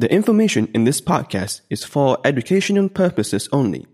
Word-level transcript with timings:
The 0.00 0.10
information 0.10 0.70
in 0.72 0.84
this 0.84 0.98
podcast 0.98 1.60
is 1.68 1.84
for 1.84 2.16
educational 2.24 2.88
purposes 2.88 3.50
only. 3.52 3.86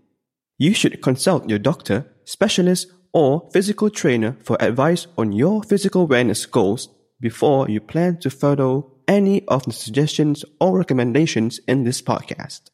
You 0.57 0.73
should 0.73 1.01
consult 1.01 1.49
your 1.49 1.59
doctor, 1.59 2.05
specialist, 2.23 2.87
or 3.11 3.49
physical 3.51 3.89
trainer 3.89 4.37
for 4.41 4.55
advice 4.61 5.07
on 5.17 5.33
your 5.33 5.63
physical 5.63 6.07
wellness 6.07 6.49
goals 6.49 6.87
before 7.19 7.67
you 7.69 7.81
plan 7.81 8.21
to 8.21 8.29
follow 8.29 8.89
any 9.05 9.45
of 9.49 9.63
the 9.63 9.73
suggestions 9.73 10.45
or 10.61 10.77
recommendations 10.77 11.59
in 11.67 11.83
this 11.83 12.01
podcast. 12.01 12.69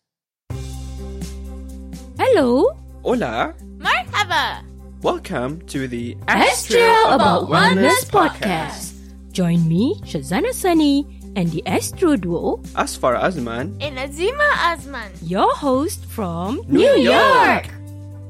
Hello, 2.20 2.70
Hola! 3.02 3.56
Marhaba! 3.80 4.64
Welcome 5.02 5.66
to 5.70 5.88
the 5.88 6.16
ASK 6.28 6.70
Trio 6.70 7.10
About 7.10 7.50
Wellness 7.50 8.06
podcast. 8.06 8.94
Join 9.32 9.68
me, 9.68 10.00
Syazana 10.04 10.54
Sani, 10.54 11.13
and 11.36 11.52
the 11.52 11.66
Astro 11.66 12.16
Duo, 12.16 12.58
Athfar 12.76 13.20
Azman. 13.20 13.78
And 13.82 13.98
Azima 13.98 14.50
Azman. 14.62 15.10
your 15.22 15.54
host 15.56 16.06
from 16.06 16.62
New 16.68 16.94
York. 16.96 17.68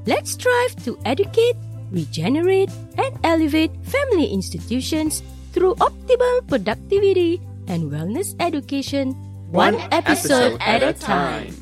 Let's 0.06 0.32
strive 0.32 0.76
to 0.84 0.98
educate, 1.06 1.56
regenerate, 1.92 2.70
and 2.98 3.18
elevate 3.24 3.72
family 3.84 4.28
institutions 4.28 5.24
through 5.54 5.76
optimal 5.76 6.48
productivity 6.48 7.42
and 7.68 7.92
wellness 7.92 8.36
education, 8.40 9.14
one, 9.52 9.76
episode, 9.92 10.58
at 10.60 10.84
a 10.84 10.94
time. 10.94 11.56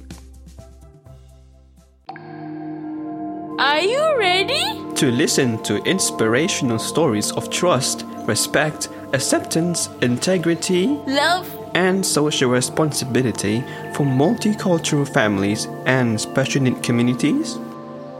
Are 3.59 3.81
you 3.81 4.17
ready? 4.17 4.63
To 4.95 5.11
listen 5.11 5.61
to 5.63 5.77
inspirational 5.83 6.79
stories 6.79 7.31
of 7.33 7.49
trust, 7.51 8.05
respect, 8.25 8.89
acceptance, 9.13 9.89
integrity, 10.01 10.87
Love. 11.07 11.47
and 11.75 12.05
social 12.05 12.49
responsibility 12.49 13.61
for 13.93 14.05
multicultural 14.05 15.07
families 15.13 15.67
and 15.85 16.19
special 16.19 16.61
need 16.61 16.81
communities? 16.83 17.57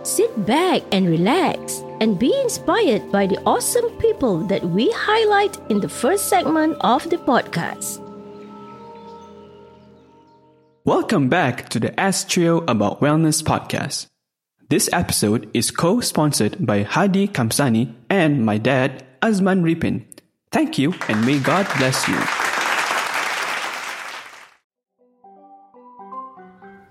Sit 0.04 0.46
back 0.46 0.82
and 0.92 1.08
relax 1.08 1.84
and 2.02 2.18
be 2.18 2.34
inspired 2.42 3.12
by 3.12 3.28
the 3.28 3.40
awesome 3.46 3.90
people 4.00 4.40
that 4.48 4.64
we 4.64 4.90
highlight 4.92 5.58
in 5.70 5.80
the 5.80 5.90
first 5.90 6.28
segment 6.28 6.76
of 6.82 7.08
the 7.10 7.18
podcast. 7.18 8.00
Welcome 10.84 11.30
back 11.30 11.70
to 11.70 11.80
the 11.80 11.98
ASK 12.00 12.28
Trio 12.30 12.64
About 12.68 13.02
Wellness 13.02 13.44
podcast. 13.44 14.08
This 14.70 14.90
episode 14.92 15.48
is 15.54 15.70
co 15.70 16.00
sponsored 16.00 16.66
by 16.66 16.82
Hadi 16.82 17.28
Kamsani 17.28 17.94
and 18.10 18.44
my 18.44 18.58
dad, 18.58 19.04
Azman 19.22 19.62
Ripin. 19.62 20.06
Thank 20.52 20.78
you 20.78 20.94
and 21.08 21.26
may 21.26 21.40
God 21.40 21.66
bless 21.78 22.08
you. 22.08 22.18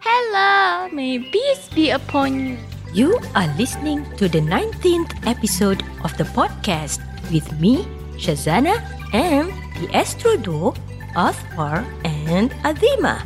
Hello. 0.01 0.89
May 0.93 1.19
peace 1.19 1.69
be 1.75 1.91
upon 1.91 2.41
you. 2.41 2.57
You 2.93 3.19
are 3.35 3.47
listening 3.59 4.05
to 4.17 4.29
the 4.29 4.41
19th 4.41 5.27
episode 5.27 5.83
of 6.05 6.17
the 6.17 6.25
podcast 6.25 7.01
with 7.31 7.47
me, 7.61 7.85
Syazana, 8.17 8.81
and 9.13 9.53
the 9.79 9.95
Astro 9.95 10.37
Duo, 10.37 10.73
Athfar 11.15 11.85
and 12.05 12.51
Azima. 12.65 13.21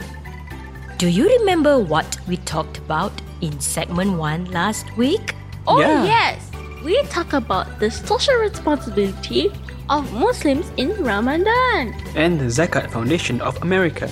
Do 0.99 1.09
you 1.09 1.29
remember 1.39 1.79
what 1.79 2.19
we 2.29 2.37
talked 2.39 2.79
about 2.79 3.12
in 3.41 3.59
segment 3.61 4.19
1 4.19 4.47
last 4.51 4.85
week? 4.97 5.35
Oh, 5.67 5.81
Yeah. 5.81 6.05
yes. 6.05 6.51
We 6.85 7.01
talked 7.05 7.33
about 7.33 7.81
the 7.81 7.91
social 7.91 8.35
responsibility 8.37 9.49
of 9.89 10.13
Muslims 10.13 10.71
in 10.77 10.91
Ramadan. 11.03 11.95
And 12.17 12.41
the 12.41 12.47
Zakat 12.47 12.91
Foundation 12.91 13.41
of 13.41 13.61
America. 13.63 14.11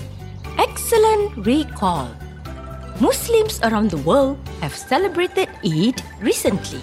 Excellent 0.59 1.37
recall. 1.47 2.09
Muslims 3.01 3.61
around 3.63 3.91
the 3.91 3.99
world 3.99 4.39
have 4.61 4.75
celebrated 4.75 5.49
Eid 5.65 6.03
recently. 6.21 6.81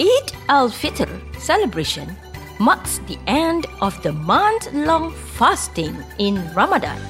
Eid 0.00 0.32
al-Fitr 0.48 1.08
celebration 1.38 2.16
marks 2.58 2.98
the 3.06 3.18
end 3.26 3.66
of 3.80 4.00
the 4.02 4.12
month-long 4.12 5.12
fasting 5.36 5.94
in 6.18 6.42
Ramadan 6.54 7.00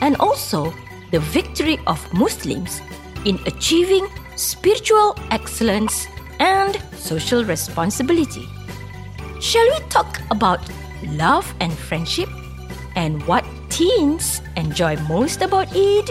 and 0.00 0.16
also 0.16 0.72
the 1.10 1.20
victory 1.20 1.78
of 1.86 1.98
Muslims 2.12 2.80
in 3.24 3.38
achieving 3.46 4.06
spiritual 4.36 5.16
excellence 5.30 6.06
and 6.38 6.78
social 6.94 7.44
responsibility. 7.44 8.46
Shall 9.40 9.68
we 9.68 9.80
talk 9.88 10.20
about 10.30 10.60
love 11.12 11.52
and 11.60 11.72
friendship 11.72 12.28
and 12.96 13.22
what 13.26 13.44
teens 13.68 14.40
enjoy 14.56 14.96
most 15.08 15.42
about 15.42 15.68
Eid? 15.76 16.10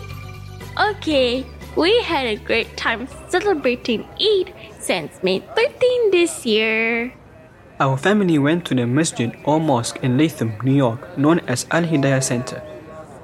Okay, 0.78 1.46
we 1.76 2.02
had 2.04 2.28
a 2.28 2.36
great 2.36 2.78
time 2.78 3.08
celebrating 3.30 4.06
Eid 4.22 4.54
since 4.80 5.18
May 5.24 5.40
13 5.40 6.12
this 6.12 6.46
year. 6.46 7.14
Our 7.80 7.98
family 7.98 8.38
went 8.38 8.64
to 8.66 8.76
the 8.76 8.86
masjid 8.86 9.36
or 9.44 9.60
mosque 9.60 9.98
in 10.04 10.18
Latham, 10.18 10.54
New 10.64 10.76
York, 10.76 11.18
known 11.18 11.40
as 11.48 11.66
Al 11.72 11.84
Hidayah 11.84 12.24
Center. 12.24 12.62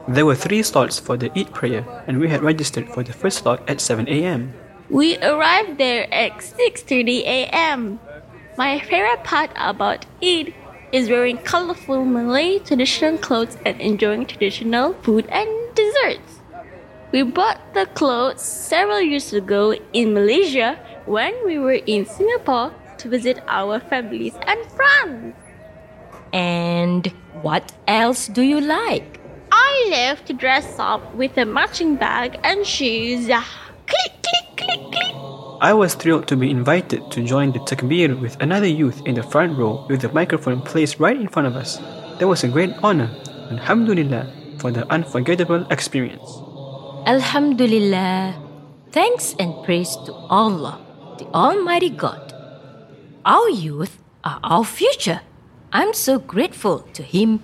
There 0.07 0.25
were 0.25 0.35
three 0.35 0.63
slots 0.63 0.99
for 0.99 1.15
the 1.15 1.31
Eid 1.37 1.53
prayer, 1.53 1.85
and 2.07 2.19
we 2.19 2.27
had 2.27 2.41
registered 2.41 2.89
for 2.89 3.03
the 3.03 3.13
first 3.13 3.45
slot 3.45 3.61
at 3.69 3.79
7 3.79 4.09
a.m. 4.09 4.53
We 4.89 5.15
arrived 5.23 5.77
there 5.77 6.11
at 6.11 6.41
6:30 6.41 7.23
a.m. 7.23 8.01
My 8.57 8.79
favorite 8.79 9.23
part 9.23 9.49
about 9.55 10.05
Eid 10.21 10.53
is 10.91 11.09
wearing 11.09 11.37
colorful 11.37 12.03
Malay 12.03 12.59
traditional 12.59 13.17
clothes 13.17 13.57
and 13.65 13.79
enjoying 13.79 14.25
traditional 14.25 14.93
food 15.03 15.25
and 15.29 15.49
desserts. 15.73 16.41
We 17.13 17.23
bought 17.23 17.73
the 17.73 17.85
clothes 17.85 18.41
several 18.41 19.01
years 19.01 19.31
ago 19.31 19.73
in 19.93 20.13
Malaysia 20.13 20.77
when 21.05 21.33
we 21.45 21.59
were 21.59 21.79
in 21.85 22.05
Singapore 22.05 22.73
to 22.97 23.09
visit 23.09 23.41
our 23.47 23.79
families 23.79 24.35
and 24.45 24.59
friends. 24.71 25.35
And 26.33 27.07
what 27.41 27.71
else 27.87 28.27
do 28.27 28.41
you 28.41 28.59
like? 28.59 29.19
I 29.51 29.87
love 29.89 30.25
to 30.25 30.33
dress 30.33 30.75
up 30.77 31.15
with 31.15 31.37
a 31.37 31.45
matching 31.45 31.95
bag 31.95 32.39
and 32.43 32.65
shoes. 32.65 33.29
I 35.61 35.73
was 35.73 35.93
thrilled 35.93 36.27
to 36.29 36.35
be 36.35 36.49
invited 36.49 37.11
to 37.11 37.23
join 37.23 37.51
the 37.51 37.59
takbir 37.59 38.19
with 38.19 38.35
another 38.41 38.65
youth 38.65 39.05
in 39.05 39.13
the 39.13 39.21
front 39.21 39.59
row 39.59 39.85
with 39.87 40.01
the 40.01 40.09
microphone 40.09 40.59
placed 40.59 40.99
right 40.99 41.15
in 41.15 41.27
front 41.27 41.47
of 41.47 41.55
us. 41.55 41.77
That 42.17 42.27
was 42.27 42.43
a 42.43 42.47
great 42.47 42.73
honor. 42.81 43.13
Alhamdulillah 43.51 44.25
for 44.57 44.71
the 44.71 44.89
unforgettable 44.91 45.67
experience. 45.69 46.25
Alhamdulillah. 47.05 48.41
Thanks 48.89 49.35
and 49.37 49.53
praise 49.63 49.93
to 50.09 50.13
Allah, 50.33 50.81
the 51.19 51.29
Almighty 51.29 51.91
God. 51.91 52.33
Our 53.23 53.49
youth 53.49 54.01
are 54.23 54.39
our 54.43 54.65
future. 54.65 55.21
I'm 55.71 55.93
so 55.93 56.17
grateful 56.17 56.79
to 56.97 57.03
Him, 57.03 57.39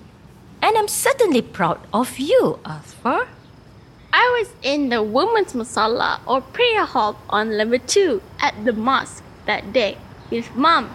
and 0.64 0.76
I'm 0.76 0.88
certainly 0.90 1.44
proud 1.44 1.86
of 1.94 2.18
you, 2.18 2.58
Athfar. 2.66 3.28
I 4.18 4.42
was 4.42 4.50
in 4.64 4.90
the 4.90 5.04
women's 5.04 5.54
musalla 5.54 6.20
or 6.26 6.42
prayer 6.42 6.86
hall 6.86 7.22
on 7.30 7.56
level 7.56 7.78
2 7.78 8.20
at 8.40 8.66
the 8.66 8.74
mosque 8.74 9.24
that 9.46 9.72
day 9.72 10.00
with 10.32 10.50
mom. 10.56 10.90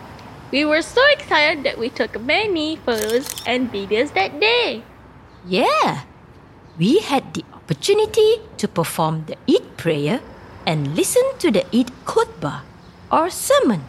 We 0.51 0.65
were 0.65 0.83
so 0.83 1.01
excited 1.13 1.63
that 1.63 1.79
we 1.79 1.89
took 1.89 2.21
many 2.21 2.83
photos 2.83 3.31
and 3.47 3.71
videos 3.71 4.13
that 4.15 4.41
day. 4.41 4.83
Yeah, 5.47 6.03
we 6.77 6.99
had 6.99 7.33
the 7.35 7.45
opportunity 7.55 8.43
to 8.57 8.67
perform 8.67 9.27
the 9.31 9.39
Eid 9.47 9.77
prayer 9.77 10.19
and 10.67 10.97
listen 10.97 11.23
to 11.39 11.53
the 11.53 11.63
Eid 11.71 11.95
khutbah 12.05 12.63
or 13.13 13.31
sermon. 13.31 13.85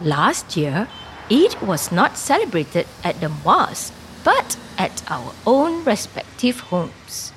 Last 0.00 0.56
year, 0.56 0.86
Eid 1.28 1.60
was 1.60 1.90
not 1.90 2.16
celebrated 2.16 2.86
at 3.02 3.18
the 3.20 3.34
mosque 3.42 3.92
but 4.22 4.56
at 4.78 5.02
our 5.10 5.34
own 5.44 5.82
respective 5.82 6.60
homes. 6.70 7.32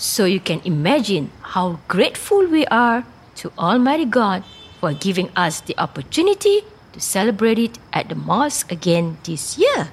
So 0.00 0.24
you 0.24 0.40
can 0.40 0.64
imagine 0.64 1.28
how 1.52 1.76
grateful 1.84 2.48
we 2.48 2.64
are 2.72 3.04
to 3.36 3.52
Almighty 3.60 4.08
God 4.08 4.48
for 4.80 4.96
giving 4.96 5.28
us 5.36 5.60
the 5.60 5.76
opportunity 5.76 6.64
to 6.96 7.00
celebrate 7.04 7.58
it 7.58 7.76
at 7.92 8.08
the 8.08 8.16
mosque 8.16 8.72
again 8.72 9.20
this 9.28 9.60
year. 9.60 9.92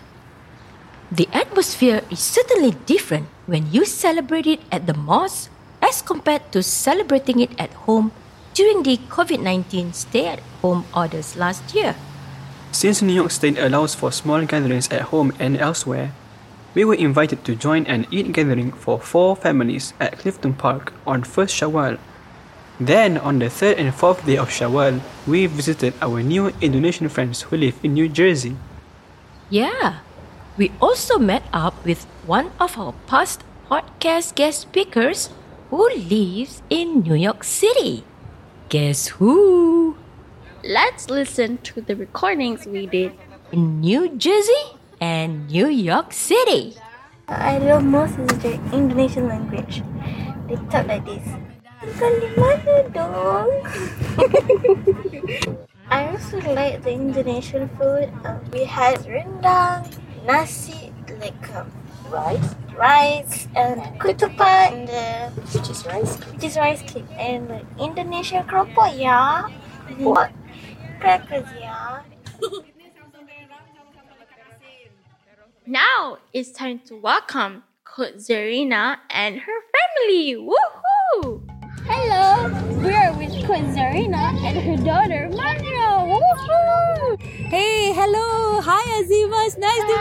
The 1.12 1.28
atmosphere 1.36 2.08
is 2.10 2.24
certainly 2.24 2.72
different 2.88 3.28
when 3.52 3.68
you 3.76 3.84
celebrate 3.84 4.48
it 4.48 4.64
at 4.72 4.88
the 4.88 4.96
mosque 4.96 5.52
as 5.84 6.02
compared 6.02 6.56
to 6.56 6.64
celebrating 6.64 7.44
it 7.44 7.52
at 7.60 7.76
home 7.84 8.16
during 8.56 8.84
the 8.88 8.96
COVID 9.12 9.44
19 9.44 9.92
stay 9.92 10.28
at 10.28 10.40
home 10.64 10.88
orders 10.96 11.36
last 11.36 11.76
year. 11.76 12.00
Since 12.72 13.02
New 13.02 13.12
York 13.12 13.32
State 13.32 13.60
allows 13.60 13.92
for 13.94 14.16
small 14.16 14.40
gatherings 14.48 14.88
at 14.88 15.12
home 15.12 15.36
and 15.36 15.60
elsewhere, 15.60 16.16
we 16.78 16.86
were 16.86 16.94
invited 16.94 17.44
to 17.44 17.56
join 17.56 17.88
an 17.88 18.06
Eid 18.14 18.32
gathering 18.34 18.72
for 18.72 19.00
four 19.02 19.36
families 19.36 19.96
at 20.00 20.20
Clifton 20.20 20.54
Park 20.54 20.94
on 21.08 21.24
1st 21.24 21.50
Shawwal. 21.58 21.98
Then, 22.80 23.18
on 23.18 23.40
the 23.40 23.50
third 23.50 23.80
and 23.80 23.90
fourth 23.96 24.24
day 24.28 24.38
of 24.38 24.50
Shawwal, 24.50 25.02
we 25.26 25.48
visited 25.48 25.96
our 26.04 26.22
new 26.22 26.54
Indonesian 26.62 27.10
friends 27.10 27.42
who 27.42 27.58
live 27.58 27.82
in 27.82 27.96
New 27.96 28.08
Jersey. 28.08 28.56
Yeah, 29.50 30.06
we 30.56 30.72
also 30.80 31.18
met 31.18 31.42
up 31.52 31.74
with 31.84 32.06
one 32.30 32.52
of 32.60 32.78
our 32.78 32.94
past 33.08 33.42
podcast 33.66 34.36
guest 34.36 34.70
speakers 34.70 35.34
who 35.72 35.90
lives 35.90 36.62
in 36.70 37.02
New 37.02 37.16
York 37.18 37.44
City. 37.44 38.04
Guess 38.70 39.18
who? 39.18 39.98
Let's 40.64 41.10
listen 41.10 41.58
to 41.74 41.82
the 41.82 41.96
recordings 41.96 42.68
we 42.68 42.86
did. 42.86 43.14
In 43.52 43.82
New 43.82 44.14
Jersey 44.14 44.77
and 45.00 45.48
New 45.48 45.68
York 45.68 46.14
City. 46.14 46.76
I 47.28 47.58
love 47.58 47.84
most 47.84 48.18
is 48.20 48.28
the 48.40 48.54
Indonesian 48.72 49.28
language. 49.28 49.84
They 50.48 50.56
talk 50.72 50.88
like 50.88 51.06
this. 51.06 51.28
Tinggal 52.00 52.90
dong? 52.94 53.52
I 55.90 56.08
also 56.10 56.40
like 56.52 56.84
the 56.84 56.92
Indonesian 56.92 57.70
food. 57.78 58.12
Um, 58.26 58.40
we 58.52 58.66
had 58.66 58.98
rendang, 59.08 59.88
nasi, 60.26 60.92
like 61.20 61.38
um, 61.56 61.72
rice, 62.10 62.56
rice, 62.76 63.48
and 63.56 63.80
ketupat, 64.00 64.72
and 64.74 64.90
uh, 64.90 65.30
which 65.52 65.70
is 65.70 65.86
rice, 65.86 66.18
which 66.32 66.44
is 66.44 66.58
rice 66.58 66.82
cake, 66.84 67.08
and 67.16 67.48
like 67.48 67.66
Indonesian 67.80 68.44
keropok 68.48 68.92
ya. 69.00 69.48
What? 70.00 70.32
Crackers 71.00 71.48
ya. 71.60 72.04
Now 75.70 76.20
it's 76.32 76.52
time 76.52 76.80
to 76.86 76.96
welcome 76.96 77.64
Coach 77.84 78.14
Zarina 78.20 79.00
and 79.10 79.38
her 79.38 79.60
family. 79.76 80.36
Woohoo! 80.38 81.42
Hello, 81.84 82.48
we 82.80 82.96
are 82.96 83.12
with 83.18 83.34
Coach 83.46 83.76
Zarina 83.76 84.32
and 84.48 84.58
her 84.64 84.78
daughter 84.86 85.28
Maria. 85.30 86.08
Woohoo! 86.08 87.22
Hey, 87.22 87.92
hello. 87.92 88.62
Hi, 88.62 89.02
Azima. 89.02 89.46
It's 89.46 89.58
nice 89.58 89.82
to 89.82 89.96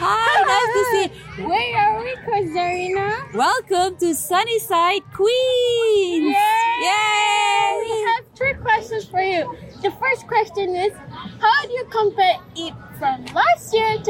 Hi, 0.00 0.42
nice 0.48 0.72
to 0.72 0.82
see 0.92 1.42
you. 1.42 1.46
Where 1.48 1.76
are 1.76 2.02
we, 2.02 2.14
Coach 2.24 2.48
Zarina? 2.56 3.34
Welcome 3.34 3.98
to 3.98 4.14
Sunnyside 4.14 5.02
Queens. 5.12 6.24
We 6.24 6.30
Yay! 6.32 7.82
We 7.84 8.02
have 8.08 8.24
three 8.34 8.54
questions 8.54 9.04
for 9.04 9.20
you. 9.20 9.54
The 9.82 9.90
first 9.90 10.26
question 10.26 10.74
is 10.74 10.94
How 11.38 11.66
do 11.66 11.72
you 11.72 11.84
compare 11.90 12.31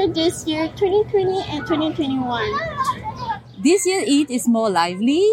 this 0.08 0.46
year, 0.46 0.68
2020 0.76 1.42
and 1.50 1.66
2021? 1.66 3.42
This 3.62 3.86
year 3.86 4.00
Eid 4.00 4.30
is 4.30 4.48
more 4.48 4.70
lively. 4.70 5.24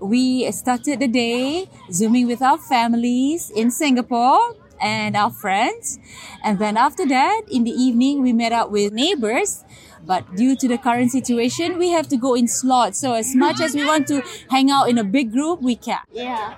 We 0.00 0.50
started 0.52 1.00
the 1.00 1.08
day 1.08 1.68
zooming 1.92 2.26
with 2.26 2.42
our 2.42 2.58
families 2.58 3.50
in 3.50 3.70
Singapore 3.70 4.54
and 4.80 5.16
our 5.16 5.30
friends. 5.30 5.98
And 6.42 6.58
then 6.58 6.76
after 6.76 7.06
that, 7.06 7.42
in 7.50 7.64
the 7.64 7.70
evening, 7.70 8.22
we 8.22 8.32
met 8.32 8.52
up 8.52 8.70
with 8.70 8.92
neighbors. 8.92 9.64
But 10.06 10.36
due 10.36 10.56
to 10.56 10.68
the 10.68 10.78
current 10.78 11.10
situation, 11.10 11.76
we 11.76 11.90
have 11.90 12.08
to 12.08 12.16
go 12.16 12.34
in 12.34 12.48
slots. 12.48 12.98
So 12.98 13.12
as 13.14 13.34
much 13.34 13.60
as 13.60 13.74
we 13.74 13.84
want 13.84 14.06
to 14.08 14.22
hang 14.50 14.70
out 14.70 14.88
in 14.88 14.96
a 14.96 15.04
big 15.04 15.32
group, 15.32 15.60
we 15.60 15.76
can't. 15.76 16.00
Yeah. 16.12 16.54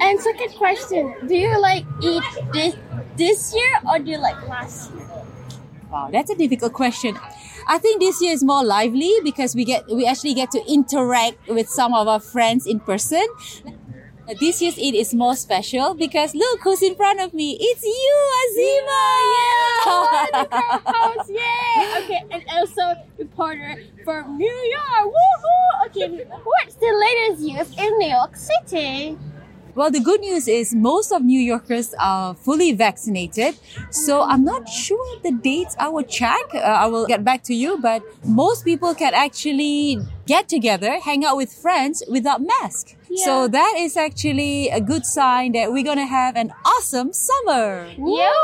And 0.00 0.18
second 0.20 0.54
question 0.56 1.14
Do 1.26 1.34
you 1.34 1.60
like 1.60 1.84
Eid 2.02 2.22
this 2.52 2.76
this 3.16 3.54
year 3.54 3.80
or 3.88 3.98
do 3.98 4.10
you 4.10 4.18
like 4.18 4.40
last 4.48 4.92
year? 4.94 5.07
Wow, 5.90 6.10
that's 6.12 6.30
a 6.30 6.36
difficult 6.36 6.72
question. 6.72 7.18
I 7.66 7.78
think 7.78 8.00
this 8.00 8.20
year 8.20 8.32
is 8.32 8.44
more 8.44 8.64
lively 8.64 9.12
because 9.24 9.54
we 9.54 9.64
get 9.64 9.86
we 9.86 10.06
actually 10.06 10.34
get 10.34 10.50
to 10.52 10.60
interact 10.70 11.48
with 11.48 11.68
some 11.68 11.94
of 11.94 12.08
our 12.08 12.20
friends 12.20 12.66
in 12.66 12.80
person. 12.80 13.24
This 14.40 14.60
year's 14.60 14.76
Eid 14.76 14.94
is 14.94 15.14
more 15.14 15.34
special 15.34 15.94
because 15.94 16.34
look 16.34 16.60
who's 16.60 16.82
in 16.82 16.94
front 16.94 17.20
of 17.20 17.32
me. 17.32 17.56
It's 17.58 17.82
you, 17.82 18.16
Azima. 18.44 19.04
Yeah. 19.32 20.92
House, 20.92 21.30
yay! 21.30 22.04
Okay, 22.04 22.22
and 22.30 22.44
also 22.52 22.82
reporter 23.16 23.76
from 24.04 24.36
New 24.36 24.44
York. 24.46 25.08
Woohoo! 25.08 25.86
Okay, 25.86 26.26
what's 26.44 26.74
the 26.74 26.92
latest 26.92 27.40
news 27.40 27.72
in 27.78 27.98
New 27.98 28.08
York 28.08 28.36
City? 28.36 29.16
Well, 29.78 29.92
the 29.92 30.00
good 30.00 30.18
news 30.22 30.48
is 30.48 30.74
most 30.74 31.12
of 31.12 31.22
New 31.22 31.38
Yorkers 31.38 31.94
are 32.00 32.34
fully 32.34 32.72
vaccinated. 32.72 33.54
So 33.90 34.22
I'm 34.22 34.44
not 34.44 34.68
sure 34.68 35.20
the 35.22 35.30
dates. 35.30 35.76
I 35.78 35.86
will 35.86 36.02
check. 36.02 36.42
Uh, 36.52 36.58
I 36.58 36.86
will 36.88 37.06
get 37.06 37.22
back 37.22 37.44
to 37.44 37.54
you. 37.54 37.78
But 37.78 38.02
most 38.24 38.64
people 38.64 38.92
can 38.96 39.14
actually 39.14 40.00
get 40.26 40.48
together, 40.48 40.98
hang 40.98 41.24
out 41.24 41.36
with 41.36 41.52
friends 41.52 42.02
without 42.10 42.42
mask. 42.42 42.96
So 43.22 43.46
that 43.46 43.76
is 43.78 43.96
actually 43.96 44.68
a 44.68 44.80
good 44.80 45.06
sign 45.06 45.52
that 45.52 45.70
we're 45.70 45.84
going 45.84 46.02
to 46.02 46.10
have 46.10 46.34
an 46.34 46.52
awesome 46.66 47.12
summer. 47.12 47.86
Yeah. 47.96 48.34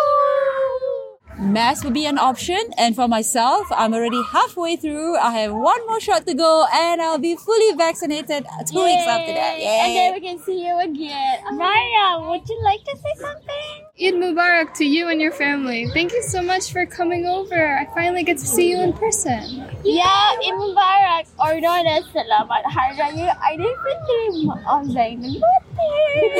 Mask 1.38 1.84
will 1.84 1.90
be 1.90 2.06
an 2.06 2.18
option. 2.18 2.60
And 2.78 2.94
for 2.94 3.08
myself, 3.08 3.66
I'm 3.70 3.92
already 3.94 4.22
halfway 4.22 4.76
through. 4.76 5.16
I 5.16 5.30
have 5.40 5.52
one 5.52 5.86
more 5.86 6.00
shot 6.00 6.26
to 6.26 6.34
go 6.34 6.66
and 6.72 7.02
I'll 7.02 7.18
be 7.18 7.36
fully 7.36 7.76
vaccinated 7.76 8.46
two 8.66 8.84
weeks 8.84 9.06
after 9.06 9.32
that. 9.32 9.58
And 9.58 9.96
then 9.96 10.14
we 10.14 10.20
can 10.20 10.38
see 10.38 10.66
you 10.66 10.78
again. 10.78 11.40
Maria, 11.52 12.28
would 12.28 12.48
you 12.48 12.60
like 12.62 12.84
to 12.84 12.96
say 12.96 13.12
something? 13.20 13.83
Eid 13.94 14.14
Mubarak 14.14 14.74
to 14.74 14.84
you 14.84 15.06
and 15.06 15.20
your 15.20 15.30
family. 15.30 15.86
Thank 15.94 16.10
you 16.10 16.22
so 16.24 16.42
much 16.42 16.72
for 16.72 16.84
coming 16.84 17.26
over. 17.26 17.78
I 17.78 17.86
finally 17.94 18.24
get 18.24 18.38
to 18.38 18.44
see 18.44 18.68
you 18.68 18.80
in 18.82 18.92
person. 18.92 19.70
Ya, 19.86 20.34
Eid 20.42 20.50
Mubarak 20.58 21.30
or 21.38 21.60
known 21.62 21.86
as 21.86 22.02
Selamat 22.10 22.66
Hari 22.74 22.98
Raya 22.98 23.30
Aidilfitri. 23.38 24.50
Maaf 24.50 24.90
Zahir 24.90 25.38
Batin. 25.38 26.34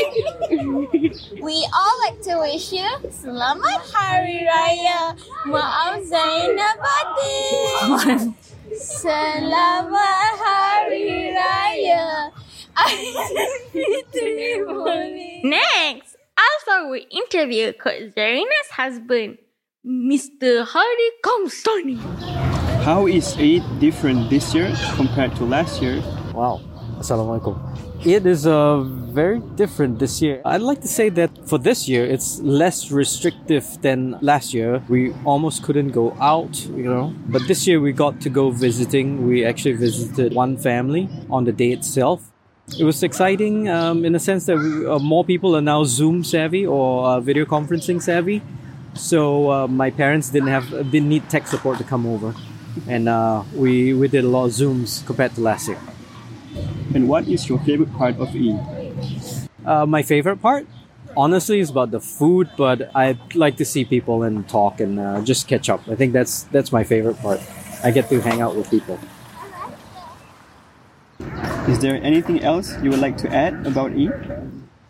We 1.46 1.62
all 1.70 1.96
like 2.02 2.18
to 2.26 2.42
wish 2.42 2.74
you 2.74 2.90
Selamat 3.22 3.86
Hari 3.86 4.50
Raya. 4.50 5.14
Maaf 5.46 6.02
Zahir 6.10 6.58
Batin. 6.58 8.34
Selamat 8.74 10.42
Hari 10.42 11.30
Raya. 11.38 12.34
Aidilfitri 12.74 14.58
Next, 15.46 16.03
also 16.66 16.88
we 16.88 17.06
interview 17.10 17.72
Coach 17.72 18.14
Zarina's 18.16 18.70
husband, 18.70 19.38
Mr. 19.86 20.64
Hadi 20.66 21.10
Kamsani. 21.22 21.98
How 22.84 23.06
is 23.06 23.36
Eid 23.38 23.62
different 23.80 24.30
this 24.30 24.54
year 24.54 24.72
compared 24.96 25.34
to 25.36 25.44
last 25.44 25.82
year? 25.82 26.02
Wow. 26.32 26.60
Assalamualaikum. 26.98 27.56
It 28.04 28.26
is 28.26 28.46
uh, 28.46 28.82
very 29.12 29.40
different 29.56 29.98
this 29.98 30.20
year. 30.20 30.42
I'd 30.44 30.60
like 30.60 30.80
to 30.82 30.88
say 30.88 31.08
that 31.10 31.30
for 31.48 31.58
this 31.58 31.88
year, 31.88 32.04
it's 32.04 32.40
less 32.40 32.90
restrictive 32.90 33.64
than 33.80 34.18
last 34.20 34.52
year. 34.52 34.82
We 34.88 35.12
almost 35.24 35.62
couldn't 35.62 35.92
go 35.92 36.16
out, 36.20 36.64
you 36.66 36.84
know. 36.84 37.14
But 37.28 37.48
this 37.48 37.66
year 37.66 37.80
we 37.80 37.92
got 37.92 38.20
to 38.22 38.28
go 38.30 38.50
visiting. 38.50 39.26
We 39.26 39.44
actually 39.44 39.76
visited 39.76 40.34
one 40.34 40.56
family 40.56 41.08
on 41.30 41.44
the 41.44 41.52
day 41.52 41.72
itself. 41.72 42.30
It 42.72 42.82
was 42.82 43.02
exciting 43.02 43.68
um, 43.68 44.04
in 44.04 44.14
the 44.14 44.18
sense 44.18 44.46
that 44.46 44.56
we, 44.56 44.86
uh, 44.86 44.98
more 44.98 45.22
people 45.22 45.54
are 45.54 45.60
now 45.60 45.84
Zoom 45.84 46.24
savvy 46.24 46.66
or 46.66 47.04
uh, 47.06 47.20
video 47.20 47.44
conferencing 47.44 48.00
savvy. 48.00 48.40
So 48.94 49.50
uh, 49.50 49.66
my 49.68 49.90
parents 49.90 50.30
didn't 50.30 50.48
have 50.48 50.70
didn't 50.90 51.08
need 51.08 51.28
tech 51.28 51.46
support 51.46 51.78
to 51.78 51.84
come 51.84 52.06
over, 52.06 52.34
and 52.88 53.08
uh, 53.08 53.42
we 53.54 53.92
we 53.92 54.08
did 54.08 54.24
a 54.24 54.28
lot 54.28 54.46
of 54.46 54.52
Zooms 54.52 55.04
compared 55.04 55.34
to 55.34 55.40
last 55.42 55.68
year. 55.68 55.78
And 56.94 57.08
what 57.08 57.28
is 57.28 57.48
your 57.48 57.58
favorite 57.60 57.92
part 57.94 58.16
of 58.18 58.34
E? 58.34 58.56
Uh, 59.66 59.84
my 59.84 60.02
favorite 60.02 60.40
part, 60.40 60.66
honestly, 61.16 61.60
is 61.60 61.70
about 61.70 61.90
the 61.90 62.00
food, 62.00 62.48
but 62.56 62.90
I'd 62.94 63.34
like 63.34 63.56
to 63.58 63.64
see 63.64 63.84
people 63.84 64.22
and 64.22 64.48
talk 64.48 64.80
and 64.80 64.98
uh, 64.98 65.20
just 65.22 65.48
catch 65.48 65.68
up. 65.68 65.82
I 65.88 65.96
think 65.96 66.12
that's 66.12 66.44
that's 66.44 66.72
my 66.72 66.84
favorite 66.84 67.18
part. 67.18 67.40
I 67.82 67.90
get 67.90 68.08
to 68.08 68.20
hang 68.20 68.40
out 68.40 68.56
with 68.56 68.70
people. 68.70 68.98
Is 71.66 71.78
there 71.78 71.96
anything 72.02 72.44
else 72.44 72.76
you 72.82 72.90
would 72.90 73.00
like 73.00 73.16
to 73.24 73.28
add 73.32 73.66
about 73.66 73.92
Eid? 73.92 74.12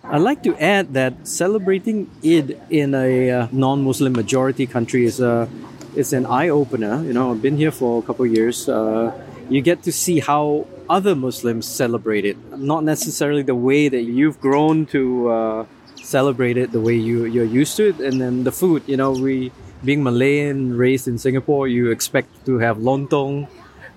I'd 0.03 0.27
like 0.27 0.43
to 0.43 0.57
add 0.59 0.93
that 0.95 1.15
celebrating 1.23 2.11
Eid 2.27 2.59
in 2.69 2.95
a 2.95 3.31
uh, 3.31 3.49
non-Muslim 3.53 4.13
majority 4.13 4.67
country 4.67 5.05
is 5.05 5.21
a 5.21 5.49
is 5.95 6.13
an 6.13 6.27
eye 6.27 6.49
opener. 6.49 6.99
You 7.05 7.13
know, 7.13 7.31
I've 7.31 7.41
been 7.41 7.57
here 7.57 7.71
for 7.71 8.03
a 8.03 8.03
couple 8.03 8.25
of 8.25 8.33
years. 8.33 8.69
Uh, 8.69 9.15
you 9.49 9.63
get 9.63 9.85
to 9.85 9.93
see 9.93 10.19
how 10.19 10.67
other 10.91 11.15
Muslims 11.15 11.65
celebrate 11.65 12.25
it, 12.25 12.37
not 12.59 12.83
necessarily 12.83 13.43
the 13.43 13.55
way 13.55 13.89
that 13.89 14.03
you've 14.03 14.41
grown 14.41 14.85
to 14.87 15.29
uh, 15.31 15.67
celebrate 16.03 16.57
it, 16.57 16.73
the 16.73 16.81
way 16.81 16.97
you 16.97 17.25
you're 17.25 17.47
used 17.47 17.77
to 17.77 17.95
it, 17.95 18.01
and 18.01 18.21
then 18.21 18.43
the 18.43 18.53
food. 18.53 18.83
You 18.87 18.97
know, 18.97 19.13
we 19.13 19.53
being 19.85 20.03
Malay 20.03 20.51
and 20.51 20.77
raised 20.77 21.07
in 21.07 21.19
Singapore, 21.19 21.69
you 21.69 21.95
expect 21.95 22.35
to 22.47 22.59
have 22.59 22.79
lontong 22.79 23.47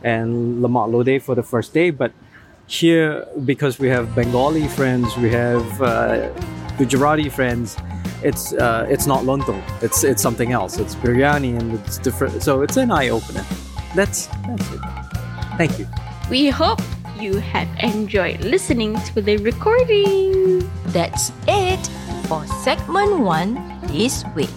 and 0.03 0.61
lemak 0.61 0.93
lodeh 0.93 1.17
for 1.19 1.33
the 1.33 1.41
first 1.41 1.73
day, 1.73 1.89
but 1.89 2.13
here 2.67 3.25
because 3.45 3.79
we 3.79 3.87
have 3.89 4.13
Bengali 4.15 4.67
friends, 4.67 5.15
we 5.17 5.29
have 5.31 5.81
uh, 5.81 6.29
Gujarati 6.77 7.29
friends. 7.29 7.77
It's 8.23 8.53
uh, 8.53 8.85
it's 8.89 9.05
not 9.05 9.23
lontong. 9.23 9.61
It's 9.81 10.03
it's 10.03 10.21
something 10.21 10.51
else. 10.51 10.77
It's 10.77 10.95
biryani 10.95 11.57
and 11.57 11.73
it's 11.79 11.97
different. 11.99 12.41
So 12.43 12.61
it's 12.61 12.77
an 12.77 12.91
eye 12.91 13.09
opener. 13.09 13.45
That's 13.95 14.27
that's 14.47 14.71
it. 14.73 14.79
Thank 15.57 15.79
you. 15.79 15.87
We 16.29 16.49
hope 16.49 16.81
you 17.19 17.37
have 17.39 17.67
enjoyed 17.79 18.41
listening 18.43 18.99
to 19.13 19.21
the 19.21 19.37
recording. 19.37 20.69
That's 20.87 21.31
it 21.47 21.79
for 22.27 22.45
segment 22.63 23.19
one 23.19 23.55
this 23.87 24.23
week. 24.35 24.49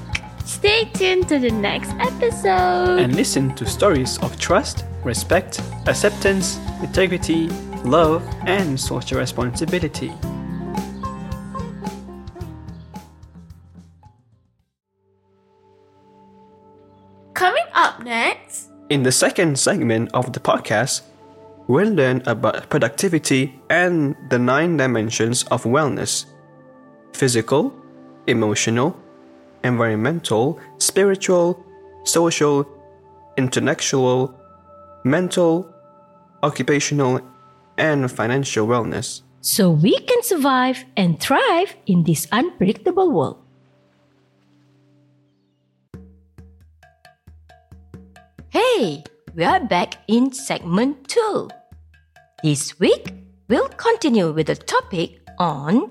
Stay 0.45 0.85
tuned 0.95 1.29
to 1.29 1.39
the 1.39 1.51
next 1.51 1.93
episode. 2.01 2.99
and 2.99 3.15
listen 3.15 3.55
to 3.55 3.65
stories 3.67 4.19
of 4.19 4.37
trust, 4.39 4.85
respect, 5.05 5.61
acceptance, 5.87 6.59
integrity, 6.83 7.49
love, 7.85 8.23
and 8.47 8.79
social 8.79 9.19
responsibility. 9.19 10.13
Coming 17.35 17.65
up 17.75 18.03
next, 18.05 18.69
In 18.91 19.05
the 19.05 19.13
second 19.13 19.57
segment 19.57 20.11
of 20.13 20.33
the 20.33 20.41
podcast, 20.41 21.03
we'll 21.69 21.95
learn 21.95 22.23
about 22.27 22.69
productivity 22.69 23.55
and 23.71 24.17
the 24.31 24.39
nine 24.39 24.77
dimensions 24.77 25.45
of 25.45 25.63
wellness 25.63 26.27
physical, 27.13 27.73
emotional, 28.27 28.97
environmental, 29.63 30.59
spiritual, 30.79 31.65
social, 32.05 32.67
intellectual, 33.37 34.35
mental, 35.05 35.69
occupational, 36.43 37.21
and 37.81 38.13
financial 38.13 38.69
wellness. 38.69 39.23
So 39.41 39.71
we 39.71 39.99
can 39.99 40.23
survive 40.23 40.85
and 40.97 41.19
thrive 41.19 41.75
in 41.87 42.05
this 42.05 42.29
unpredictable 42.31 43.11
world. 43.11 43.41
Hey, 48.51 49.03
we 49.35 49.45
are 49.45 49.65
back 49.65 49.97
in 50.09 50.33
segment 50.33 51.09
2. 51.09 51.49
This 52.43 52.79
week, 52.79 53.15
we'll 53.49 53.69
continue 53.69 54.31
with 54.31 54.49
the 54.49 54.57
topic 54.57 55.21
on 55.39 55.91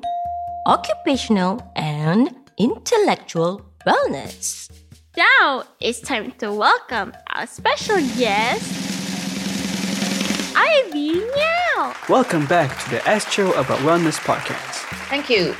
occupational 0.68 1.58
and 1.76 2.36
intellectual 2.60 3.66
wellness. 3.88 4.70
now 5.18 5.64
it's 5.80 6.00
time 6.00 6.32
to 6.38 6.54
welcome 6.54 7.14
our 7.34 7.48
special 7.48 7.98
guest, 8.18 8.62
Ivy 10.56 11.22
Ngeow. 11.26 11.49
Welcome 12.10 12.48
back 12.48 12.76
to 12.86 12.90
the 12.90 13.08
ASK 13.08 13.30
Trio 13.30 13.52
About 13.52 13.78
Wellness 13.82 14.18
podcast. 14.18 14.90
Thank 15.10 15.30
you. 15.30 15.56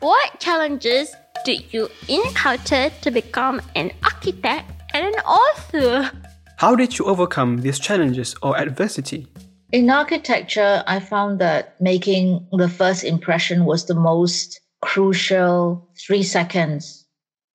What 0.00 0.40
challenges 0.40 1.14
did 1.44 1.72
you 1.72 1.88
encounter 2.08 2.90
to 3.02 3.10
become 3.12 3.62
an 3.76 3.92
architect 4.02 4.68
and 4.92 5.06
an 5.06 5.14
author? 5.20 6.10
How 6.56 6.74
did 6.74 6.98
you 6.98 7.04
overcome 7.04 7.58
these 7.58 7.78
challenges 7.78 8.34
or 8.42 8.58
adversity? 8.58 9.28
In 9.70 9.88
architecture, 9.88 10.82
I 10.88 10.98
found 10.98 11.38
that 11.38 11.80
making 11.80 12.48
the 12.50 12.68
first 12.68 13.04
impression 13.04 13.64
was 13.64 13.86
the 13.86 13.94
most 13.94 14.60
crucial 14.82 15.88
three 16.04 16.24
seconds 16.24 17.06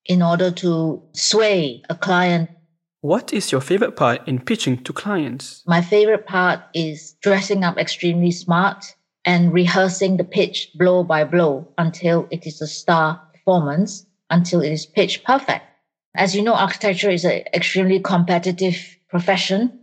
in 0.05 0.21
order 0.21 0.51
to 0.51 1.03
sway 1.11 1.83
a 1.89 1.95
client. 1.95 2.50
What 3.01 3.34
is 3.34 3.51
your 3.51 3.62
favorite 3.62 3.96
part 3.96 4.27
in 4.27 4.39
pitching 4.39 4.84
to 4.84 4.93
clients? 4.93 5.63
My 5.65 5.81
favorite 5.81 6.27
part 6.27 6.60
is 6.75 7.15
dressing 7.24 7.63
up 7.63 7.79
extremely 7.79 8.29
smart 8.29 8.96
and 9.25 9.51
rehearsing 9.51 10.17
the 10.17 10.24
pitch 10.24 10.70
blow 10.75 11.03
by 11.03 11.24
blow 11.24 11.67
until 11.79 12.27
it 12.29 12.46
is 12.46 12.62
a 12.62 12.67
star 12.67 13.20
performance, 13.34 14.05
until 14.29 14.62
it 14.62 14.72
is 14.72 14.86
pitch 14.86 15.24
perfect. 15.24 15.65
As 16.13 16.36
you 16.36 16.43
know, 16.43 16.53
architecture 16.53 17.10
is 17.10 17.25
an 17.25 17.41
extremely 17.55 18.00
competitive 18.00 18.77
profession. 19.10 19.79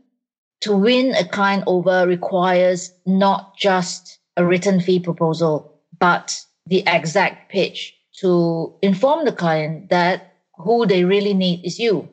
To 0.60 0.76
win 0.76 1.12
a 1.16 1.26
client 1.26 1.64
over 1.66 2.06
requires 2.06 2.92
not 3.04 3.56
just 3.56 4.20
a 4.36 4.46
written 4.46 4.80
fee 4.80 5.00
proposal, 5.00 5.80
but 5.98 6.40
the 6.66 6.84
exact 6.86 7.50
pitch 7.50 7.96
to 8.20 8.74
inform 8.80 9.24
the 9.24 9.32
client 9.32 9.90
that 9.90 10.34
who 10.56 10.86
they 10.86 11.02
really 11.02 11.34
need 11.34 11.64
is 11.64 11.80
you. 11.80 12.08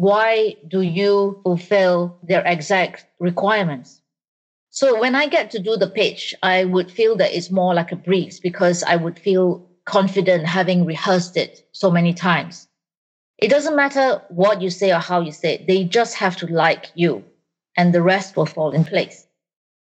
Why 0.00 0.56
do 0.66 0.80
you 0.80 1.38
fulfill 1.42 2.16
their 2.22 2.42
exact 2.46 3.04
requirements? 3.18 4.00
So 4.70 4.98
when 4.98 5.14
I 5.14 5.26
get 5.26 5.50
to 5.50 5.58
do 5.58 5.76
the 5.76 5.90
pitch, 5.90 6.34
I 6.42 6.64
would 6.64 6.90
feel 6.90 7.16
that 7.16 7.36
it's 7.36 7.50
more 7.50 7.74
like 7.74 7.92
a 7.92 7.96
breeze 7.96 8.40
because 8.40 8.82
I 8.82 8.96
would 8.96 9.18
feel 9.18 9.68
confident 9.84 10.46
having 10.46 10.86
rehearsed 10.86 11.36
it 11.36 11.68
so 11.72 11.90
many 11.90 12.14
times. 12.14 12.66
It 13.36 13.50
doesn't 13.50 13.76
matter 13.76 14.22
what 14.30 14.62
you 14.62 14.70
say 14.70 14.90
or 14.90 15.00
how 15.00 15.20
you 15.20 15.32
say 15.32 15.56
it. 15.56 15.66
They 15.66 15.84
just 15.84 16.14
have 16.14 16.34
to 16.38 16.46
like 16.46 16.86
you 16.94 17.22
and 17.76 17.92
the 17.92 18.00
rest 18.00 18.38
will 18.38 18.46
fall 18.46 18.70
in 18.70 18.86
place. 18.86 19.26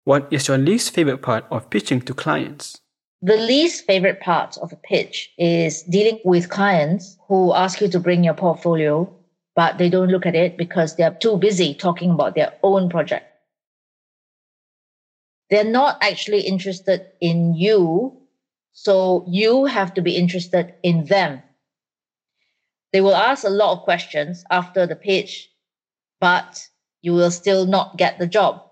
What 0.03 0.32
is 0.32 0.48
your 0.48 0.60
least 0.60 0.93
favorite 0.93 1.24
part 1.24 1.46
of 1.50 1.72
pitching 1.72 2.01
to 2.01 2.13
clients? 2.13 2.79
The 3.24 3.38
least 3.38 3.88
favorite 3.88 4.20
part 4.20 4.60
of 4.60 4.72
a 4.72 4.75
pitch 4.75 5.32
is 5.39 5.82
dealing 5.82 6.20
with 6.24 6.50
clients 6.50 7.17
who 7.27 7.51
ask 7.55 7.82
you 7.82 7.88
to 7.88 8.00
bring 8.00 8.24
your 8.24 8.36
portfolio, 8.36 9.12
but 9.55 9.77
they 9.77 9.89
don't 9.89 10.10
look 10.10 10.25
at 10.25 10.36
it 10.36 10.57
because 10.57 10.95
they're 10.95 11.17
too 11.19 11.38
busy 11.38 11.74
talking 11.74 12.12
about 12.12 12.36
their 12.36 12.53
own 12.63 12.89
project. 12.89 13.25
They're 15.50 15.63
not 15.63 15.98
actually 16.01 16.41
interested 16.41 17.05
in 17.22 17.53
you, 17.53 18.17
so 18.72 19.24
you 19.27 19.65
have 19.65 19.93
to 19.93 20.01
be 20.01 20.17
interested 20.17 20.74
in 20.81 21.05
them. 21.05 21.43
They 22.91 23.01
will 23.01 23.15
ask 23.15 23.43
a 23.43 23.50
lot 23.50 23.74
of 23.74 23.83
questions 23.83 24.43
after 24.50 24.88
the 24.88 24.95
pitch, 24.95 25.50
but 26.19 26.67
you 27.01 27.13
will 27.13 27.31
still 27.31 27.65
not 27.65 27.98
get 27.98 28.17
the 28.17 28.27
job 28.27 28.63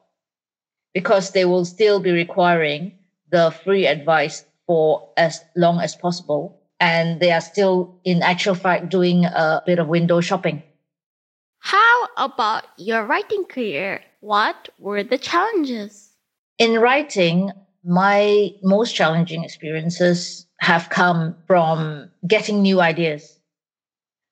because 0.93 1.31
they 1.31 1.45
will 1.45 1.65
still 1.65 1.99
be 1.99 2.11
requiring 2.11 2.97
the 3.31 3.51
free 3.63 3.85
advice 3.87 4.45
for 4.65 5.09
as 5.17 5.43
long 5.55 5.79
as 5.79 5.95
possible. 5.95 6.59
And 6.79 7.19
they 7.19 7.31
are 7.31 7.41
still, 7.41 7.99
in 8.03 8.23
actual 8.23 8.55
fact, 8.55 8.89
doing 8.89 9.25
a 9.25 9.61
bit 9.65 9.79
of 9.79 9.87
window 9.87 10.21
shopping. 10.21 10.63
How 11.61 12.07
about 12.17 12.65
your 12.77 13.05
writing 13.05 13.45
career? 13.45 14.01
What 14.19 14.69
were 14.79 15.03
the 15.03 15.19
challenges? 15.19 16.09
In 16.57 16.79
writing, 16.79 17.51
my 17.83 18.49
most 18.63 18.95
challenging 18.95 19.43
experiences 19.43 20.47
have 20.59 20.89
come 20.89 21.35
from 21.45 22.09
getting 22.27 22.61
new 22.63 22.81
ideas, 22.81 23.39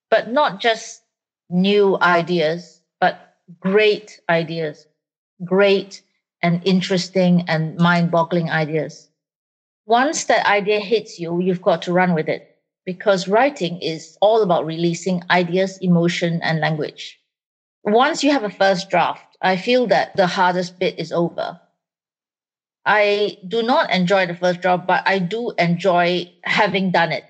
but 0.10 0.32
not 0.32 0.60
just 0.60 1.04
new 1.52 2.00
ideas, 2.02 2.82
but 3.00 3.38
great 3.60 4.20
ideas, 4.28 4.88
great 5.46 6.02
and 6.42 6.66
interesting 6.66 7.46
and 7.48 7.78
mind 7.78 8.10
boggling 8.10 8.50
ideas. 8.50 9.08
Once 9.86 10.26
that 10.26 10.46
idea 10.48 10.80
hits 10.80 11.20
you, 11.20 11.40
you've 11.40 11.62
got 11.62 11.84
to 11.84 11.94
run 11.94 12.16
with 12.16 12.28
it 12.28 12.58
because 12.86 13.28
writing 13.28 13.80
is 13.82 14.18
all 14.20 14.42
about 14.42 14.66
releasing 14.66 15.22
ideas, 15.30 15.78
emotion, 15.78 16.40
and 16.42 16.60
language. 16.60 17.19
Once 17.92 18.24
you 18.24 18.32
have 18.32 18.44
a 18.44 18.50
first 18.50 18.90
draft, 18.90 19.38
I 19.42 19.58
feel 19.58 19.88
that 19.88 20.16
the 20.16 20.28
hardest 20.28 20.80
bit 20.80 21.00
is 21.00 21.12
over. 21.12 21.60
I 22.86 23.38
do 23.48 23.64
not 23.64 23.92
enjoy 23.92 24.26
the 24.26 24.36
first 24.36 24.62
draft, 24.62 24.88
but 24.88 25.04
I 25.08 25.20
do 25.20 25.52
enjoy 25.58 26.32
having 26.44 26.92
done 26.92 27.12
it. 27.12 27.24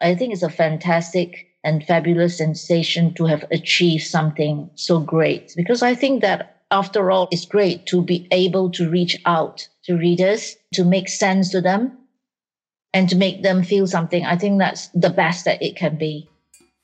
I 0.00 0.14
think 0.14 0.32
it's 0.32 0.42
a 0.42 0.50
fantastic 0.50 1.48
and 1.64 1.84
fabulous 1.84 2.38
sensation 2.38 3.14
to 3.14 3.24
have 3.24 3.44
achieved 3.50 4.04
something 4.04 4.70
so 4.74 5.00
great 5.00 5.52
because 5.56 5.82
I 5.82 5.94
think 5.94 6.22
that 6.22 6.62
after 6.70 7.10
all, 7.10 7.28
it's 7.30 7.44
great 7.44 7.86
to 7.86 8.02
be 8.02 8.26
able 8.30 8.70
to 8.72 8.88
reach 8.88 9.20
out 9.26 9.68
to 9.84 9.96
readers, 9.96 10.56
to 10.74 10.84
make 10.84 11.08
sense 11.08 11.50
to 11.50 11.60
them, 11.60 11.96
and 12.92 13.08
to 13.08 13.16
make 13.16 13.42
them 13.42 13.62
feel 13.62 13.86
something. 13.86 14.24
I 14.24 14.36
think 14.36 14.58
that's 14.58 14.88
the 14.88 15.10
best 15.10 15.44
that 15.44 15.62
it 15.62 15.76
can 15.76 15.96
be. 15.96 16.28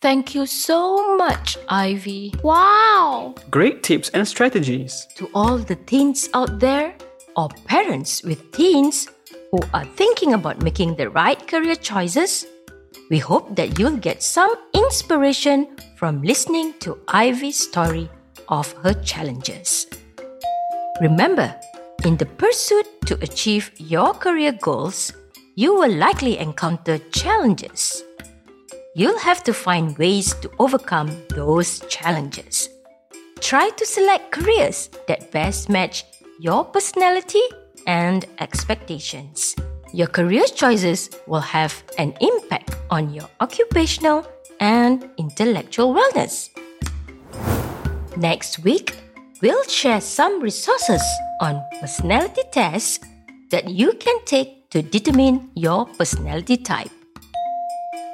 Thank 0.03 0.35
you 0.35 0.47
so 0.47 1.17
much, 1.17 1.57
Ivy. 1.69 2.35
Wow! 2.43 3.37
Great 3.53 3.85
tips 3.85 4.11
and 4.11 4.27
strategies. 4.27 5.07
To 5.15 5.31
all 5.33 5.59
the 5.59 5.77
teens 5.77 6.29
out 6.35 6.59
there, 6.59 6.97
or 7.37 7.49
parents 7.67 8.25
with 8.25 8.51
teens 8.51 9.07
who 9.53 9.61
are 9.73 9.85
thinking 9.85 10.35
about 10.35 10.61
making 10.61 10.97
the 10.97 11.09
right 11.09 11.39
career 11.47 11.77
choices, 11.77 12.45
we 13.11 13.19
hope 13.19 13.55
that 13.55 13.79
you'll 13.79 13.97
get 13.97 14.25
some 14.25 14.53
inspiration 14.75 15.69
from 15.95 16.21
listening 16.21 16.75
to 16.81 16.99
Ivy's 17.07 17.61
story 17.61 18.11
of 18.49 18.73
her 18.83 18.95
challenges. 19.05 19.87
Remember, 21.01 21.55
in 22.05 22.17
the 22.17 22.27
pursuit 22.27 22.89
to 23.07 23.15
achieve 23.23 23.71
your 23.79 24.15
career 24.15 24.51
goals, 24.51 25.13
you 25.55 25.75
will 25.77 25.95
likely 25.95 26.39
encounter 26.39 26.99
challenges. 27.13 28.03
You'll 28.95 29.19
have 29.21 29.43
to 29.45 29.55
find 29.55 29.97
ways 29.97 30.35
to 30.45 30.51
overcome 30.59 31.17
those 31.31 31.81
challenges. 31.89 32.69
Try 33.41 33.71
to 33.71 33.87
select 33.87 34.33
careers 34.33 34.91
that 35.09 35.33
best 35.33 35.71
match 35.71 36.05
your 36.39 36.63
personality 36.65 37.41
and 37.87 38.27
expectations. 38.39 39.57
Your 39.95 40.09
career 40.09 40.45
choices 40.45 41.09
will 41.27 41.41
have 41.41 41.83
an 41.97 42.13
impact 42.21 42.77
on 42.91 43.15
your 43.15 43.29
occupational 43.41 44.27
and 44.61 45.09
intellectual 45.17 45.95
wellness. 45.95 46.51
Next 48.19 48.59
week, 48.59 48.95
we'll 49.41 49.65
share 49.65 50.03
some 50.03 50.43
resources 50.43 51.03
on 51.41 51.65
personality 51.81 52.43
tests 52.53 53.01
that 53.51 53.71
you 53.71 53.95
can 53.95 54.23
take 54.27 54.69
to 54.69 54.83
determine 54.83 55.51
your 55.55 55.87
personality 55.87 56.59
type. 56.59 56.93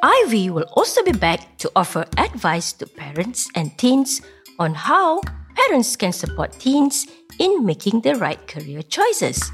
Ivy 0.02 0.50
will 0.50 0.66
also 0.74 1.02
be 1.02 1.12
back 1.12 1.58
to 1.58 1.70
offer 1.74 2.06
advice 2.16 2.72
to 2.74 2.86
parents 2.86 3.50
and 3.54 3.76
teens 3.78 4.22
on 4.58 4.74
how 4.74 5.20
parents 5.56 5.96
can 5.96 6.12
support 6.12 6.52
teens 6.58 7.06
in 7.38 7.66
making 7.66 8.02
the 8.02 8.14
right 8.14 8.38
career 8.46 8.82
choices. 8.82 9.50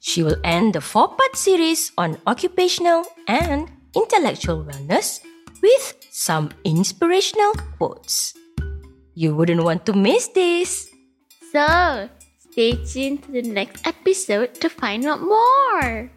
She 0.00 0.22
will 0.22 0.36
end 0.44 0.74
the 0.74 0.80
four 0.80 1.08
part 1.08 1.36
series 1.36 1.92
on 1.96 2.20
occupational 2.26 3.04
and 3.26 3.70
intellectual 3.96 4.64
wellness 4.64 5.20
with 5.62 5.96
some 6.10 6.50
inspirational 6.64 7.52
quotes. 7.78 8.34
You 9.14 9.34
wouldn't 9.34 9.64
want 9.64 9.86
to 9.86 9.92
miss 9.94 10.28
this. 10.28 10.90
So, 11.50 12.08
stay 12.52 12.76
tuned 12.84 13.24
to 13.24 13.32
the 13.32 13.42
next 13.42 13.86
episode 13.86 14.54
to 14.60 14.68
find 14.68 15.06
out 15.06 15.22
more. 15.22 16.12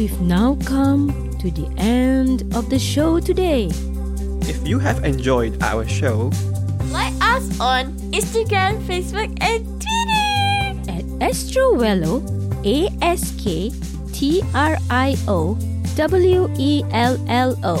We've 0.00 0.22
now 0.22 0.56
come 0.64 1.12
to 1.44 1.50
the 1.50 1.68
end 1.76 2.40
of 2.56 2.70
the 2.70 2.78
show 2.78 3.20
today. 3.20 3.68
If 4.48 4.66
you 4.66 4.78
have 4.78 5.04
enjoyed 5.04 5.62
our 5.62 5.84
show, 5.84 6.32
Like 6.88 7.12
us 7.20 7.44
on 7.60 7.92
Instagram, 8.08 8.80
Facebook, 8.88 9.28
and 9.44 9.60
Twitter. 9.76 10.24
At 10.88 11.04
AskTrioWello, 11.20 12.24
A 12.64 12.88
S 13.04 13.36
K 13.36 13.68
T 14.16 14.40
R 14.56 14.80
I 14.88 15.20
O 15.28 15.60
W 16.00 16.48
E 16.56 16.80
L 16.96 17.20
L 17.28 17.52
O. 17.60 17.76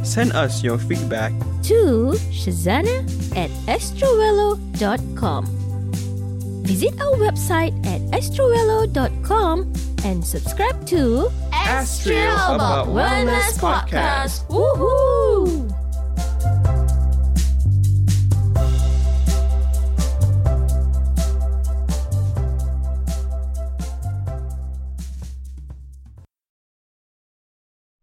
send 0.00 0.32
us 0.32 0.64
your 0.64 0.78
feedback 0.80 1.36
to 1.68 2.16
Syazana 2.32 3.04
at 3.36 3.52
asktriowello.com. 3.68 5.44
Visit 6.64 6.96
our 6.96 7.16
website 7.20 7.76
at 7.84 8.00
asktriowello.com 8.16 9.68
and 10.04 10.24
subscribe 10.24 10.86
to 10.86 11.30
ASK 11.52 12.04
Trio 12.04 12.30
About 12.32 12.86
Wellness 12.88 13.58
Podcast. 13.58 14.46
Woohoo! 14.48 15.67